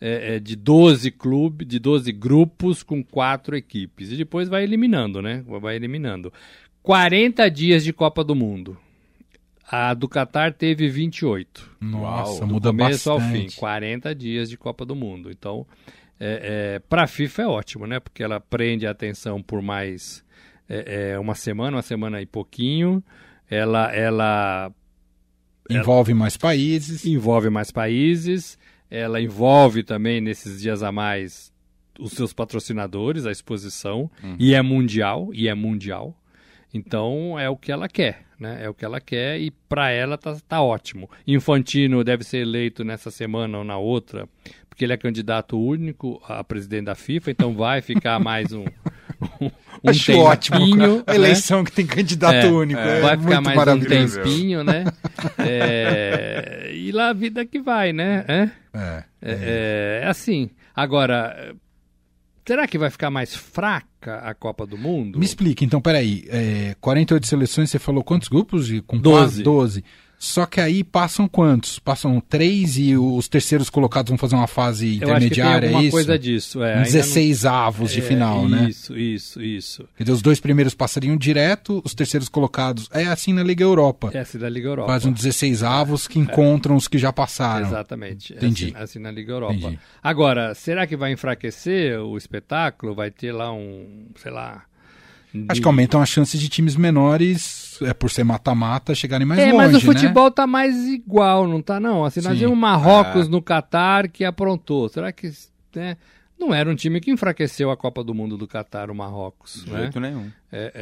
é, 0.00 0.36
é, 0.36 0.38
de 0.38 0.54
12 0.56 1.10
clubes, 1.10 1.66
de 1.66 1.78
12 1.78 2.12
grupos 2.12 2.82
com 2.82 3.02
quatro 3.02 3.56
equipes. 3.56 4.12
E 4.12 4.16
depois 4.16 4.48
vai 4.48 4.62
eliminando, 4.62 5.20
né? 5.20 5.44
Vai 5.60 5.76
eliminando. 5.76 6.32
40 6.82 7.50
dias 7.50 7.84
de 7.84 7.92
Copa 7.92 8.22
do 8.22 8.34
Mundo. 8.34 8.78
A 9.70 9.92
do 9.92 10.08
Catar 10.08 10.54
teve 10.54 10.88
28 10.88 11.76
Nossa, 11.82 12.46
do 12.46 12.54
muda 12.54 12.70
começo 12.70 13.10
ao 13.10 13.18
bastante. 13.18 13.50
fim, 13.50 13.60
40 13.60 14.14
dias 14.14 14.48
de 14.48 14.56
Copa 14.56 14.84
do 14.86 14.96
Mundo. 14.96 15.30
Então, 15.30 15.66
é, 16.18 16.76
é, 16.76 16.78
para 16.78 17.02
a 17.02 17.06
FIFA 17.06 17.42
é 17.42 17.46
ótimo, 17.46 17.86
né? 17.86 18.00
Porque 18.00 18.22
ela 18.22 18.40
prende 18.40 18.86
a 18.86 18.90
atenção 18.90 19.42
por 19.42 19.60
mais 19.60 20.24
é, 20.68 21.10
é, 21.12 21.18
uma 21.18 21.34
semana, 21.34 21.76
uma 21.76 21.82
semana 21.82 22.22
e 22.22 22.26
pouquinho. 22.26 23.02
Ela, 23.50 23.94
ela 23.94 24.72
Envolve 25.68 26.14
mais 26.14 26.36
países. 26.36 27.04
envolve 27.04 27.50
mais 27.50 27.70
países, 27.70 28.58
ela 28.90 29.20
envolve 29.20 29.82
também 29.82 30.20
nesses 30.20 30.60
dias 30.60 30.82
a 30.82 30.90
mais 30.90 31.52
os 31.98 32.12
seus 32.12 32.32
patrocinadores, 32.32 33.26
a 33.26 33.32
exposição, 33.32 34.10
e 34.38 34.54
é 34.54 34.62
mundial, 34.62 35.30
e 35.32 35.48
é 35.48 35.54
mundial. 35.54 36.16
Então 36.72 37.38
é 37.38 37.48
o 37.48 37.56
que 37.56 37.72
ela 37.72 37.88
quer, 37.88 38.26
né? 38.38 38.64
É 38.64 38.68
o 38.68 38.74
que 38.74 38.84
ela 38.84 39.00
quer 39.00 39.40
e 39.40 39.50
para 39.50 39.90
ela 39.90 40.16
tá, 40.16 40.36
tá 40.46 40.62
ótimo. 40.62 41.10
Infantino 41.26 42.04
deve 42.04 42.22
ser 42.24 42.38
eleito 42.38 42.84
nessa 42.84 43.10
semana 43.10 43.58
ou 43.58 43.64
na 43.64 43.78
outra, 43.78 44.28
porque 44.68 44.84
ele 44.84 44.92
é 44.92 44.96
candidato 44.96 45.58
único 45.58 46.22
a 46.24 46.44
presidente 46.44 46.84
da 46.84 46.94
FIFA, 46.94 47.30
então 47.30 47.54
vai 47.54 47.80
ficar 47.80 48.18
mais 48.20 48.52
um 48.52 48.64
um, 49.40 49.50
um 49.84 49.90
Acho 49.90 50.16
ótimo. 50.18 50.58
tempinho, 50.58 51.04
A 51.06 51.12
né? 51.12 51.16
eleição 51.16 51.62
que 51.64 51.72
tem 51.72 51.86
candidato 51.86 52.34
É, 52.34 52.50
único. 52.50 52.80
É, 52.80 53.00
vai 53.00 53.16
ficar 53.16 53.40
muito 53.40 53.44
mais 53.44 53.56
um 53.56 53.56
maravilhoso. 53.56 54.20
tempinho, 54.22 54.64
né? 54.64 54.84
É, 55.38 56.70
e 56.72 56.92
lá 56.92 57.08
a 57.08 57.12
vida 57.12 57.44
que 57.44 57.60
vai, 57.60 57.92
né? 57.92 58.24
É, 58.28 58.50
É. 58.72 59.04
é, 59.22 60.00
é 60.04 60.06
assim. 60.08 60.50
Agora, 60.74 61.54
será 62.46 62.66
que 62.68 62.78
vai 62.78 62.90
ficar 62.90 63.10
mais 63.10 63.34
fraca 63.34 64.18
a 64.18 64.32
Copa 64.34 64.64
do 64.66 64.78
Mundo? 64.78 65.18
Me 65.18 65.24
explica, 65.24 65.64
então, 65.64 65.80
peraí. 65.80 66.24
É, 66.28 66.76
48 66.80 67.26
seleções, 67.26 67.70
você 67.70 67.78
falou 67.78 68.04
quantos 68.04 68.28
grupos? 68.28 68.70
E 68.70 68.80
Com 68.80 68.98
Doze. 68.98 69.42
quatro? 69.42 69.42
12. 69.44 69.84
Só 70.18 70.46
que 70.46 70.60
aí 70.60 70.82
passam 70.82 71.28
quantos? 71.28 71.78
Passam 71.78 72.20
três 72.20 72.76
e 72.76 72.96
os 72.96 73.28
terceiros 73.28 73.70
colocados 73.70 74.10
vão 74.10 74.18
fazer 74.18 74.34
uma 74.34 74.48
fase 74.48 74.86
Eu 74.86 74.92
acho 74.92 74.98
que 74.98 75.04
tem 75.04 75.10
intermediária, 75.16 75.68
alguma 75.68 75.82
é 75.82 75.86
isso? 75.86 75.90
coisa 75.92 76.18
disso. 76.18 76.62
É, 76.62 76.66
Um 76.74 76.78
ainda 76.78 76.84
16 76.90 77.46
avos 77.46 77.92
de 77.92 78.00
não- 78.00 78.06
final, 78.08 78.44
é, 78.44 78.48
né? 78.48 78.68
Isso, 78.68 78.98
isso, 78.98 79.40
isso. 79.40 79.88
Quer 79.96 80.02
dizer, 80.02 80.12
os 80.14 80.20
dois 80.22 80.40
primeiros 80.40 80.74
passariam 80.74 81.16
direto, 81.16 81.80
os 81.84 81.94
terceiros 81.94 82.28
colocados. 82.28 82.88
É 82.92 83.04
assim 83.04 83.32
na 83.32 83.44
Liga 83.44 83.62
Europa. 83.62 84.10
É 84.12 84.38
da 84.38 84.48
Liga 84.48 84.68
Europa. 84.68 84.88
Faz 84.90 85.04
um 85.04 85.12
16 85.12 85.62
avos 85.62 86.08
que 86.08 86.18
encontram 86.18 86.74
os 86.74 86.88
que 86.88 86.98
já 86.98 87.12
passaram. 87.12 87.66
Exatamente. 87.68 88.32
É 88.34 88.36
Entendi. 88.38 88.72
Assim, 88.74 88.82
assim 88.82 88.98
na 88.98 89.12
Liga 89.12 89.32
Europa. 89.32 89.54
Entendi. 89.54 89.78
Agora, 90.02 90.52
será 90.54 90.84
que 90.84 90.96
vai 90.96 91.12
enfraquecer 91.12 91.96
o 92.00 92.16
espetáculo? 92.16 92.92
Vai 92.92 93.12
ter 93.12 93.30
lá 93.30 93.52
um, 93.52 94.08
sei 94.16 94.32
lá... 94.32 94.64
Acho 95.48 95.60
que 95.60 95.66
aumentam 95.66 96.00
as 96.00 96.08
chances 96.08 96.40
de 96.40 96.48
times 96.48 96.74
menores, 96.76 97.78
é, 97.82 97.92
por 97.94 98.10
ser 98.10 98.24
mata-mata, 98.24 98.94
chegarem 98.94 99.26
mais 99.26 99.40
é, 99.40 99.44
longe, 99.52 99.56
mas 99.56 99.70
o 99.70 99.72
né? 99.74 99.80
futebol 99.80 100.30
tá 100.30 100.46
mais 100.46 100.74
igual, 100.86 101.46
não 101.46 101.60
tá 101.62 101.78
não? 101.78 102.04
Assim, 102.04 102.20
nós 102.20 102.38
vimos 102.38 102.56
Marrocos 102.58 103.26
Ah. 103.26 103.30
no 103.30 103.40
Catar 103.42 104.08
que 104.08 104.24
aprontou. 104.24 104.88
Será 104.88 105.12
que 105.12 105.30
né, 105.74 105.96
não 106.38 106.54
era 106.54 106.70
um 106.70 106.74
time 106.74 107.00
que 107.00 107.10
enfraqueceu 107.10 107.70
a 107.70 107.76
Copa 107.76 108.02
do 108.02 108.14
Mundo 108.14 108.36
do 108.36 108.46
Catar, 108.48 108.90
o 108.90 108.94
Marrocos, 108.94 109.64
De 109.64 109.70
né? 109.72 109.80
jeito 109.82 110.00
nenhum. 110.00 110.30
É, 110.50 110.72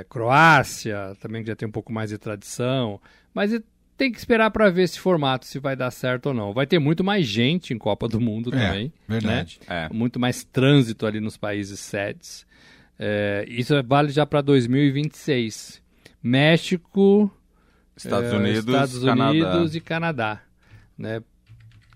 é, 0.00 0.06
Croácia, 0.08 1.16
também 1.20 1.42
que 1.42 1.48
já 1.48 1.56
tem 1.56 1.68
um 1.68 1.72
pouco 1.72 1.92
mais 1.92 2.10
de 2.10 2.18
tradição, 2.18 3.00
mas 3.32 3.52
tem 3.96 4.12
que 4.12 4.18
esperar 4.18 4.50
para 4.50 4.68
ver 4.68 4.82
esse 4.82 5.00
formato 5.00 5.46
se 5.46 5.58
vai 5.58 5.74
dar 5.74 5.90
certo 5.90 6.26
ou 6.26 6.34
não. 6.34 6.52
Vai 6.52 6.66
ter 6.66 6.78
muito 6.78 7.02
mais 7.02 7.26
gente 7.26 7.72
em 7.72 7.78
Copa 7.78 8.06
do 8.06 8.20
Mundo 8.20 8.54
É, 8.54 8.66
também, 8.66 8.92
verdade. 9.08 9.58
né? 9.66 9.86
É. 9.90 9.94
Muito 9.94 10.20
mais 10.20 10.44
trânsito 10.44 11.06
ali 11.06 11.18
nos 11.20 11.36
países 11.38 11.80
sedes. 11.80 12.44
É, 12.98 13.44
isso 13.48 13.74
vale 13.84 14.10
já 14.10 14.24
para 14.26 14.40
2026. 14.40 15.82
México, 16.22 17.30
Estados 17.96 18.32
é, 18.32 18.36
Unidos, 18.36 18.66
Estados 18.66 19.04
Canadá. 19.04 19.30
Unidos 19.30 19.74
e 19.76 19.80
Canadá, 19.80 20.40
né? 20.98 21.22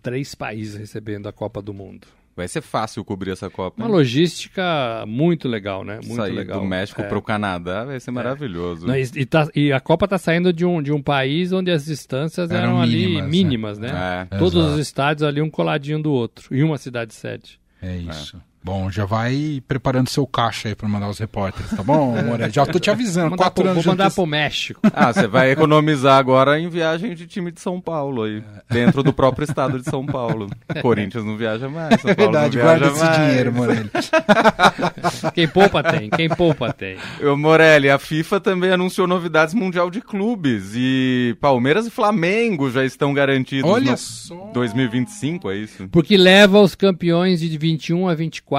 Três 0.03 0.35
países 0.35 0.77
recebendo 0.77 1.29
a 1.29 1.33
Copa 1.33 1.61
do 1.61 1.75
Mundo. 1.75 2.07
Vai 2.37 2.49
ser 2.49 2.63
fácil 2.63 3.05
cobrir 3.05 3.33
essa 3.33 3.51
Copa. 3.51 3.83
Uma 3.83 3.87
hein? 3.89 3.93
logística 3.93 5.05
muito 5.07 5.47
legal, 5.47 5.85
né? 5.85 5.97
Muito 5.97 6.15
Sair 6.15 6.33
legal. 6.33 6.61
do 6.61 6.65
México 6.67 7.03
É. 7.03 7.05
para 7.05 7.19
o 7.19 7.23
Canadá 7.23 7.85
vai 7.85 8.01
ser 8.01 8.13
maravilhoso. 8.13 8.87
Não, 8.87 8.97
e, 8.97 9.03
e 9.15 9.27
tá- 9.27 9.49
e 9.55 9.73
a 9.73 9.81
Copa 9.81 10.07
está 10.07 10.17
saindo 10.17 10.53
de 10.53 10.65
um, 10.65 10.81
de 10.81 10.91
um 10.91 11.03
país 11.03 11.53
onde 11.53 11.71
as 11.71 11.85
distâncias 11.85 12.51
eram, 12.51 12.69
Eram 12.71 12.81
ali 12.81 13.07
mínimas, 13.07 13.31
mínimas, 13.31 13.79
né? 13.79 13.93
né? 13.93 14.29
É. 14.31 14.39
Todos 14.39 14.55
Exato. 14.55 14.75
os 14.75 14.81
estádios 14.81 15.29
ali 15.29 15.43
um 15.43 15.51
coladinho 15.51 16.01
do 16.03 16.13
outro. 16.13 16.55
E 16.55 16.63
uma 16.63 16.79
cidade 16.79 17.13
sede. 17.13 17.61
É 17.83 17.97
isso. 17.97 18.41
Bom, 18.63 18.91
já 18.91 19.07
vai 19.07 19.63
preparando 19.67 20.09
seu 20.11 20.27
caixa 20.27 20.69
aí 20.69 20.75
pra 20.75 20.87
mandar 20.89 21.09
os 21.09 21.19
repórteres, 21.19 21.71
tá 21.71 21.83
bom, 21.83 22.13
Moreira? 22.23 22.51
Já 22.51 22.67
tô 22.67 22.79
te 22.79 22.91
avisando. 22.91 23.31
Mandar, 23.31 23.45
Quatro 23.45 23.63
pro, 23.63 23.71
anos 23.73 23.85
vou 23.85 23.93
mandar 23.93 24.09
de 24.11 24.15
pro 24.15 24.27
México. 24.27 24.81
Ah, 24.93 25.13
você 25.13 25.27
vai 25.27 25.51
economizar 25.51 26.19
agora 26.19 26.61
em 26.61 26.69
viagem 26.69 27.15
de 27.15 27.27
time 27.27 27.51
de 27.51 27.61
São 27.61 27.81
Paulo 27.81 28.25
aí. 28.25 28.43
Dentro 28.69 29.03
do 29.03 29.13
próprio 29.15 29.45
estado 29.45 29.79
de 29.79 29.85
São 29.89 30.05
Paulo. 30.05 30.51
Corinthians 30.83 31.25
não 31.25 31.37
viaja 31.39 31.69
mais, 31.71 32.01
São 32.03 32.11
É 32.11 32.15
Paulo 32.15 32.33
verdade, 32.33 32.59
não 32.59 32.65
guarda 32.65 32.85
viaja 32.91 32.97
esse 32.97 33.05
mais. 33.05 33.29
dinheiro, 33.29 33.53
Morelli. 33.53 33.91
Quem 35.35 35.49
poupa 35.49 35.83
tem, 35.83 36.11
quem 36.11 36.29
poupa 36.29 36.73
tem. 36.73 36.97
Ô, 37.23 37.37
Morelli, 37.37 37.89
a 37.89 37.99
FIFA 37.99 38.41
também 38.41 38.71
anunciou 38.71 39.07
novidades 39.07 39.55
mundial 39.55 39.91
de 39.91 40.01
clubes 40.01 40.73
e 40.75 41.37
Palmeiras 41.41 41.87
e 41.87 41.91
Flamengo 41.91 42.71
já 42.71 42.85
estão 42.85 43.13
garantidos 43.15 43.71
Olha 43.71 43.93
no 43.93 43.97
só. 43.97 44.51
2025, 44.53 45.51
é 45.51 45.57
isso? 45.57 45.89
Porque 45.89 46.17
leva 46.17 46.61
os 46.61 46.75
campeões 46.75 47.41
de 47.41 47.57
21 47.57 48.09
a 48.09 48.15
24 48.15 48.50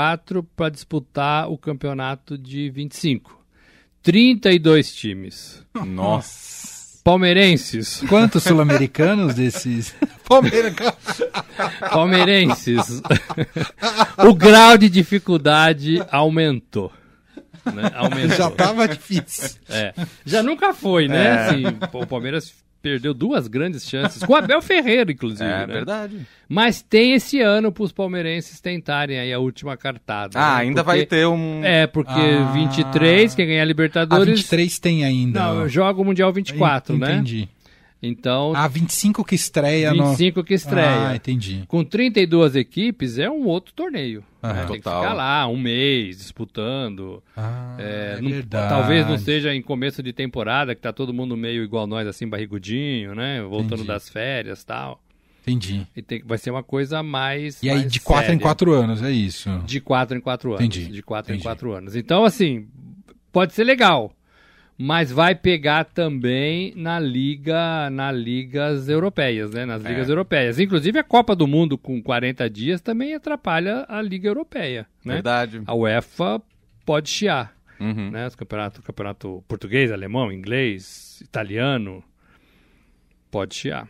para 0.56 0.70
disputar 0.70 1.50
o 1.50 1.58
campeonato 1.58 2.38
de 2.38 2.70
25. 2.70 3.40
32 4.02 4.94
times. 4.94 5.66
Nossa. 5.74 6.72
Palmeirenses. 7.04 8.04
Quantos 8.08 8.44
sul-americanos 8.44 9.34
desses? 9.34 9.94
Palmeiras. 10.28 10.74
Palmeirenses. 11.92 13.02
o 14.26 14.34
grau 14.36 14.78
de 14.78 14.90
dificuldade 14.90 16.02
aumentou. 16.12 16.92
Né? 17.66 17.92
Aumentou. 17.96 18.38
Já 18.38 18.52
tava 18.52 18.88
difícil. 18.88 19.60
É. 19.68 19.94
Já 20.26 20.44
nunca 20.44 20.74
foi, 20.74 21.08
né? 21.08 21.26
É. 21.26 21.34
Assim, 21.34 21.64
o 21.92 22.08
Palmeiras 22.08 22.54
perdeu 22.82 23.14
duas 23.14 23.48
grandes 23.48 23.88
chances. 23.88 24.24
Com 24.24 24.34
o 24.34 24.36
Abel 24.36 24.62
Ferreira, 24.62 25.12
inclusive. 25.12 25.44
É 25.50 25.66
né? 25.66 25.74
verdade. 25.74 26.20
Mas 26.50 26.82
tem 26.82 27.14
esse 27.14 27.40
ano 27.40 27.72
para 27.72 27.84
os 27.84 27.92
palmeirenses 27.92 28.60
tentarem 28.60 29.20
aí 29.20 29.32
a 29.32 29.40
última 29.40 29.78
cartada. 29.78 30.38
Ah, 30.40 30.56
né? 30.56 30.62
ainda 30.62 30.84
Porque- 30.84 30.98
vai 30.98 31.06
ter 31.06 31.28
um. 31.28 31.64
É, 31.64 31.88
porque 31.88 32.12
Ah. 32.12 32.52
23, 32.54 33.36
quem 33.36 33.48
ganhar 33.48 33.62
a 33.62 33.64
A 33.64 33.66
Libertadores. 33.66 34.28
23 34.40 34.80
tem 34.80 35.06
ainda. 35.06 35.40
Não, 35.40 35.70
joga 35.70 36.02
o 36.02 36.06
Mundial 36.06 36.34
24, 36.34 36.98
né? 36.98 37.14
Entendi. 37.14 37.48
Então, 38.04 38.54
A 38.56 38.68
25 38.68 39.24
que 39.24 39.36
estreia 39.36 39.94
no... 39.94 40.06
25 40.10 40.44
que 40.44 40.56
estreia. 40.56 41.10
Ah, 41.10 41.16
entendi. 41.16 41.64
Com 41.68 41.84
32 41.84 42.56
equipes 42.56 43.20
é 43.20 43.30
um 43.30 43.46
outro 43.46 43.74
torneio. 43.74 44.24
Aham. 44.44 44.54
né? 44.54 44.66
Tem 44.66 44.76
que 44.78 44.82
Total. 44.82 45.02
ficar 45.04 45.14
lá 45.14 45.48
um 45.48 45.56
mês 45.58 46.18
disputando. 46.18 47.22
Ah, 47.38 47.76
É, 47.78 48.16
é 48.18 48.22
não- 48.22 48.30
verdade. 48.32 48.70
talvez 48.70 49.08
não 49.08 49.18
seja 49.20 49.54
em 49.54 49.62
começo 49.62 50.02
de 50.02 50.12
temporada, 50.12 50.74
que 50.74 50.82
tá 50.82 50.92
todo 50.92 51.14
mundo 51.14 51.38
meio 51.38 51.64
igual 51.64 51.86
nós, 51.86 52.08
assim, 52.08 52.28
barrigudinho, 52.28 53.14
né? 53.14 53.42
Voltando 53.44 53.74
Entendi. 53.76 53.88
das 53.88 54.10
férias 54.10 54.62
e 54.62 54.66
tal. 54.66 55.00
Entendi. 55.44 55.86
E 55.96 56.02
tem, 56.02 56.24
vai 56.24 56.38
ser 56.40 56.50
uma 56.52 56.64
coisa 56.64 57.04
mais. 57.04 57.62
E 57.62 57.70
aí, 57.70 57.80
mais 57.82 57.92
de 57.92 58.00
4 58.00 58.24
em 58.26 58.28
séria. 58.30 58.42
4 58.42 58.74
anos, 58.74 59.04
é 59.04 59.12
isso. 59.12 59.50
De 59.66 59.80
4 59.80 60.18
em 60.18 60.22
4 60.22 60.54
anos. 60.56 60.66
Entendi, 60.66 60.92
De 60.92 61.04
4 61.04 61.32
em 61.32 61.36
entendi. 61.36 61.44
4 61.44 61.72
anos. 61.74 61.96
Então, 61.96 62.24
assim, 62.26 62.68
pode 63.32 63.54
ser 63.54 63.64
legal. 63.64 64.12
Mas 64.84 65.12
vai 65.12 65.36
pegar 65.36 65.84
também 65.86 66.74
na 66.76 67.00
liga, 67.00 67.90
nas 67.92 68.16
ligas 68.16 68.90
europeias, 68.90 69.52
né? 69.52 69.64
Nas 69.66 69.86
É. 69.86 69.88
ligas 69.90 70.10
europeias. 70.10 70.58
Inclusive 70.60 70.98
a 70.98 71.04
Copa 71.04 71.36
do 71.36 71.46
Mundo 71.48 71.78
com 71.78 72.02
40 72.02 72.50
dias 72.50 72.82
também 72.82 73.14
atrapalha 73.14 73.86
a 73.88 74.02
liga 74.02 74.28
europeia, 74.28 74.88
né? 75.06 75.14
Verdade. 75.16 75.62
A 75.68 75.76
UEFA 75.76 76.42
pode 76.86 77.10
chiar, 77.10 77.54
Uhum. 77.80 78.10
né? 78.10 78.26
Os 78.26 78.36
campeonato, 78.36 78.82
campeonato 78.82 79.44
português, 79.48 79.92
alemão, 79.92 80.32
inglês, 80.32 81.22
italiano, 81.22 82.04
pode 83.30 83.54
chiar. 83.56 83.88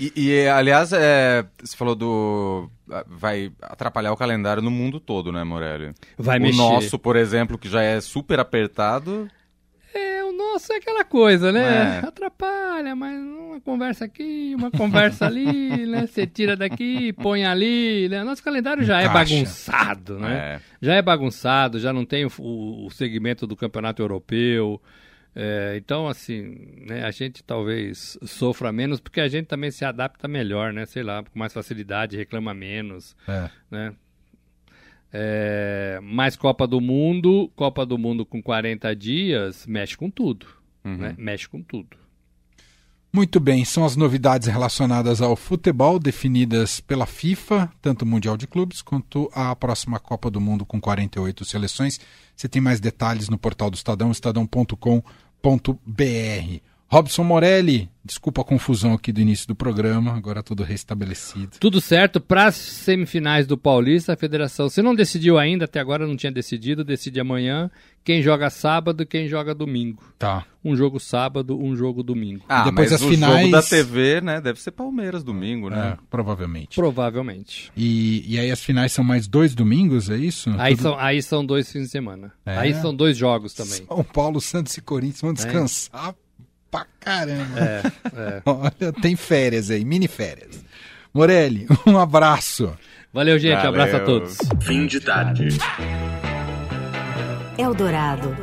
E, 0.00 0.12
e, 0.14 0.46
aliás, 0.46 0.92
é, 0.92 1.44
você 1.60 1.76
falou 1.76 1.94
do. 1.96 2.70
Vai 3.08 3.50
atrapalhar 3.60 4.12
o 4.12 4.16
calendário 4.16 4.62
no 4.62 4.70
mundo 4.70 5.00
todo, 5.00 5.32
né, 5.32 5.42
Morelli? 5.42 5.92
Vai 6.16 6.38
o 6.38 6.42
mexer. 6.42 6.56
nosso, 6.56 6.98
por 6.98 7.16
exemplo, 7.16 7.58
que 7.58 7.68
já 7.68 7.82
é 7.82 8.00
super 8.00 8.38
apertado. 8.38 9.28
É, 10.38 10.52
nosso 10.52 10.72
é 10.72 10.76
aquela 10.76 11.04
coisa, 11.04 11.50
né? 11.52 12.00
É. 12.02 12.06
Atrapalha, 12.06 12.94
mas 12.94 13.18
uma 13.20 13.60
conversa 13.60 14.04
aqui, 14.04 14.52
uma 14.56 14.70
conversa 14.70 15.26
ali, 15.26 15.46
né? 15.86 16.06
Você 16.06 16.26
tira 16.26 16.56
daqui, 16.56 17.12
põe 17.14 17.44
ali, 17.44 18.08
né? 18.08 18.22
Nosso 18.24 18.42
calendário 18.42 18.84
já 18.84 19.00
é 19.00 19.06
Encaixa. 19.06 19.34
bagunçado, 19.34 20.18
né? 20.18 20.36
É. 20.36 20.60
Já 20.80 20.94
é 20.94 21.02
bagunçado, 21.02 21.78
já 21.80 21.92
não 21.92 22.04
tem 22.04 22.24
o, 22.24 22.30
o- 22.38 22.86
o 22.86 22.90
segmento 22.90 23.46
do 23.46 23.56
campeonato 23.56 24.00
europeu. 24.02 24.80
É, 25.40 25.76
então, 25.76 26.08
assim, 26.08 26.56
né, 26.88 27.04
a 27.04 27.10
gente 27.12 27.44
talvez 27.44 28.18
sofra 28.24 28.72
menos, 28.72 28.98
porque 28.98 29.20
a 29.20 29.28
gente 29.28 29.46
também 29.46 29.70
se 29.70 29.84
adapta 29.84 30.26
melhor, 30.26 30.72
né? 30.72 30.84
Sei 30.86 31.02
lá, 31.02 31.22
com 31.22 31.38
mais 31.38 31.52
facilidade, 31.52 32.16
reclama 32.16 32.52
menos 32.54 33.14
É. 33.28 33.48
né? 33.70 33.92
É, 35.12 35.98
mais 36.02 36.36
Copa 36.36 36.66
do 36.66 36.80
Mundo, 36.80 37.50
Copa 37.56 37.86
do 37.86 37.96
Mundo 37.96 38.26
com 38.26 38.42
40 38.42 38.94
dias, 38.94 39.66
mexe 39.66 39.96
com 39.96 40.10
tudo, 40.10 40.46
Uhum. 40.84 40.96
né? 40.98 41.14
Mexe 41.18 41.48
com 41.48 41.62
tudo. 41.62 41.96
Muito 43.10 43.40
bem, 43.40 43.64
são 43.64 43.86
as 43.86 43.96
novidades 43.96 44.48
relacionadas 44.48 45.22
ao 45.22 45.34
futebol 45.34 45.98
definidas 45.98 46.78
pela 46.78 47.06
FIFA, 47.06 47.72
tanto 47.80 48.02
o 48.02 48.06
Mundial 48.06 48.36
de 48.36 48.46
Clubes 48.46 48.82
quanto 48.82 49.30
a 49.34 49.56
próxima 49.56 49.98
Copa 49.98 50.30
do 50.30 50.38
Mundo 50.40 50.66
com 50.66 50.78
48 50.78 51.42
seleções. 51.46 51.98
Você 52.36 52.46
tem 52.48 52.60
mais 52.60 52.80
detalhes 52.80 53.30
no 53.30 53.38
portal 53.38 53.70
do 53.70 53.76
Estadão, 53.76 54.10
estadão.com.br. 54.10 55.00
Robson 56.90 57.22
Morelli, 57.22 57.90
desculpa 58.02 58.40
a 58.40 58.44
confusão 58.44 58.94
aqui 58.94 59.12
do 59.12 59.20
início 59.20 59.46
do 59.46 59.54
programa, 59.54 60.14
agora 60.16 60.42
tudo 60.42 60.62
restabelecido. 60.62 61.58
Tudo 61.60 61.82
certo 61.82 62.18
para 62.18 62.46
as 62.46 62.54
semifinais 62.54 63.46
do 63.46 63.58
Paulista, 63.58 64.14
a 64.14 64.16
federação, 64.16 64.70
se 64.70 64.80
não 64.80 64.94
decidiu 64.94 65.36
ainda, 65.38 65.66
até 65.66 65.80
agora 65.80 66.06
não 66.06 66.16
tinha 66.16 66.32
decidido, 66.32 66.82
decide 66.82 67.20
amanhã 67.20 67.70
quem 68.02 68.22
joga 68.22 68.48
sábado 68.48 69.02
e 69.02 69.06
quem 69.06 69.28
joga 69.28 69.54
domingo. 69.54 70.02
Tá. 70.18 70.46
Um 70.64 70.74
jogo 70.74 70.98
sábado, 70.98 71.58
um 71.62 71.76
jogo 71.76 72.02
domingo. 72.02 72.46
Ah, 72.48 72.64
depois 72.64 72.90
mas 72.90 72.92
as 72.94 73.06
o 73.06 73.10
finais- 73.10 73.40
jogo 73.42 73.52
da 73.52 73.62
TV, 73.62 74.20
né? 74.22 74.40
Deve 74.40 74.58
ser 74.58 74.70
Palmeiras 74.70 75.22
domingo, 75.22 75.68
né? 75.68 75.90
É, 75.90 75.98
provavelmente. 76.08 76.74
Provavelmente. 76.74 77.70
E, 77.76 78.24
e 78.26 78.38
aí 78.38 78.50
as 78.50 78.64
finais 78.64 78.92
são 78.92 79.04
mais 79.04 79.28
dois 79.28 79.54
domingos, 79.54 80.08
é 80.08 80.16
isso? 80.16 80.48
Aí 80.56 80.74
Tudo- 80.74 80.82
são, 80.84 80.98
aí 80.98 81.22
são 81.22 81.44
dois 81.44 81.70
fins 81.70 81.82
de 81.82 81.88
semana. 81.90 82.32
É? 82.46 82.56
Aí 82.56 82.72
são 82.72 82.94
dois 82.94 83.14
jogos 83.14 83.52
também. 83.52 83.84
São 83.86 84.02
Paulo, 84.02 84.40
Santos 84.40 84.74
e 84.78 84.80
Corinthians 84.80 85.20
vão 85.20 85.34
descansar 85.34 86.14
pra 86.70 86.86
caramba. 87.00 87.58
É, 87.60 87.82
é. 88.14 88.42
Olha, 88.46 88.92
tem 89.00 89.16
férias 89.16 89.70
aí, 89.70 89.84
mini 89.84 90.08
férias. 90.08 90.62
Morelli, 91.12 91.66
um 91.86 91.98
abraço. 91.98 92.76
Valeu, 93.12 93.38
gente. 93.38 93.64
Um 93.64 93.68
abraço 93.68 93.96
a 93.96 93.98
Valeu. 94.00 94.20
todos. 94.20 94.38
Fim 94.62 94.86
de 94.86 95.00
tarde. 95.00 95.48
Eldorado. 97.56 98.36